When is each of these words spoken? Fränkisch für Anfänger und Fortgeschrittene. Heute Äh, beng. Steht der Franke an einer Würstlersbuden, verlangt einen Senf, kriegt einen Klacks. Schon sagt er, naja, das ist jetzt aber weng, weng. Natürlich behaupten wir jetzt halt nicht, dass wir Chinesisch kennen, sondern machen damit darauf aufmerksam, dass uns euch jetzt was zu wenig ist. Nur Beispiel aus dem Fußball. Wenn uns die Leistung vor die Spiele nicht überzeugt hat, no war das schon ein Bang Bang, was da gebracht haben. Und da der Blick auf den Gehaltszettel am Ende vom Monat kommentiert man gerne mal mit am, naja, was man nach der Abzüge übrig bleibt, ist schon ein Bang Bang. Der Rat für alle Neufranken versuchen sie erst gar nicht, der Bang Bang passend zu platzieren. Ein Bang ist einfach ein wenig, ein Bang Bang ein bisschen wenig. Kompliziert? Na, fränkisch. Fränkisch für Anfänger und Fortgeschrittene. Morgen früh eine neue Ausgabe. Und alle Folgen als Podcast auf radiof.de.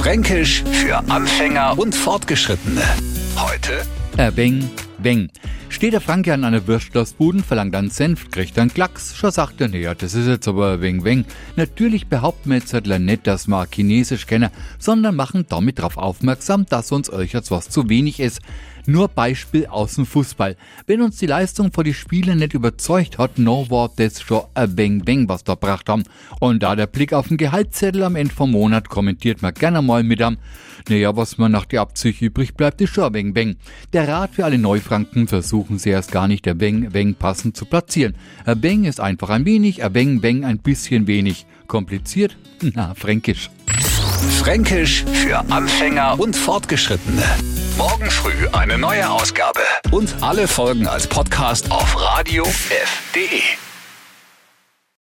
Fränkisch 0.00 0.64
für 0.72 0.96
Anfänger 1.10 1.78
und 1.78 1.94
Fortgeschrittene. 1.94 2.80
Heute 3.36 3.82
Äh, 4.16 4.32
beng. 4.32 5.28
Steht 5.68 5.92
der 5.92 6.00
Franke 6.00 6.32
an 6.32 6.42
einer 6.42 6.66
Würstlersbuden, 6.66 7.44
verlangt 7.44 7.74
einen 7.76 7.90
Senf, 7.90 8.30
kriegt 8.30 8.58
einen 8.58 8.72
Klacks. 8.72 9.14
Schon 9.14 9.30
sagt 9.30 9.60
er, 9.60 9.68
naja, 9.68 9.94
das 9.94 10.14
ist 10.14 10.26
jetzt 10.26 10.48
aber 10.48 10.80
weng, 10.80 11.04
weng. 11.04 11.26
Natürlich 11.56 12.06
behaupten 12.06 12.48
wir 12.48 12.56
jetzt 12.56 12.72
halt 12.72 12.86
nicht, 12.86 13.26
dass 13.26 13.46
wir 13.46 13.66
Chinesisch 13.70 14.26
kennen, 14.26 14.48
sondern 14.78 15.16
machen 15.16 15.44
damit 15.46 15.78
darauf 15.78 15.98
aufmerksam, 15.98 16.64
dass 16.64 16.92
uns 16.92 17.12
euch 17.12 17.32
jetzt 17.32 17.50
was 17.50 17.68
zu 17.68 17.90
wenig 17.90 18.20
ist. 18.20 18.40
Nur 18.86 19.08
Beispiel 19.08 19.66
aus 19.66 19.94
dem 19.94 20.06
Fußball. 20.06 20.56
Wenn 20.86 21.02
uns 21.02 21.18
die 21.18 21.26
Leistung 21.26 21.72
vor 21.72 21.84
die 21.84 21.94
Spiele 21.94 22.36
nicht 22.36 22.54
überzeugt 22.54 23.18
hat, 23.18 23.38
no 23.38 23.68
war 23.70 23.90
das 23.96 24.20
schon 24.20 24.42
ein 24.54 24.74
Bang 24.74 25.04
Bang, 25.04 25.28
was 25.28 25.44
da 25.44 25.54
gebracht 25.54 25.88
haben. 25.88 26.04
Und 26.40 26.62
da 26.62 26.76
der 26.76 26.86
Blick 26.86 27.12
auf 27.12 27.28
den 27.28 27.36
Gehaltszettel 27.36 28.02
am 28.02 28.16
Ende 28.16 28.34
vom 28.34 28.50
Monat 28.50 28.88
kommentiert 28.88 29.42
man 29.42 29.54
gerne 29.54 29.82
mal 29.82 30.02
mit 30.02 30.22
am, 30.22 30.38
naja, 30.88 31.14
was 31.14 31.38
man 31.38 31.52
nach 31.52 31.66
der 31.66 31.82
Abzüge 31.82 32.26
übrig 32.26 32.54
bleibt, 32.54 32.80
ist 32.80 32.94
schon 32.94 33.04
ein 33.04 33.12
Bang 33.12 33.34
Bang. 33.34 33.56
Der 33.92 34.08
Rat 34.08 34.34
für 34.34 34.44
alle 34.44 34.58
Neufranken 34.58 35.28
versuchen 35.28 35.78
sie 35.78 35.90
erst 35.90 36.12
gar 36.12 36.28
nicht, 36.28 36.46
der 36.46 36.54
Bang 36.54 36.90
Bang 36.90 37.14
passend 37.14 37.56
zu 37.56 37.64
platzieren. 37.64 38.14
Ein 38.44 38.60
Bang 38.60 38.84
ist 38.84 39.00
einfach 39.00 39.30
ein 39.30 39.44
wenig, 39.44 39.84
ein 39.84 39.92
Bang 39.92 40.20
Bang 40.20 40.44
ein 40.44 40.58
bisschen 40.58 41.06
wenig. 41.06 41.46
Kompliziert? 41.66 42.36
Na, 42.74 42.94
fränkisch. 42.94 43.50
Fränkisch 44.38 45.04
für 45.04 45.38
Anfänger 45.50 46.18
und 46.18 46.34
Fortgeschrittene. 46.36 47.24
Morgen 47.76 48.10
früh 48.10 48.48
eine 48.52 48.78
neue 48.78 49.08
Ausgabe. 49.08 49.60
Und 49.90 50.14
alle 50.20 50.46
Folgen 50.48 50.86
als 50.86 51.06
Podcast 51.06 51.70
auf 51.70 52.00
radiof.de. 52.00 53.69